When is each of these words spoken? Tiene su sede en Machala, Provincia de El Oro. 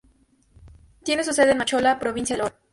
Tiene 1.03 1.23
su 1.23 1.31
sede 1.31 1.51
en 1.51 1.59
Machala, 1.59 1.99
Provincia 1.99 2.35
de 2.35 2.41
El 2.41 2.45
Oro. 2.47 2.55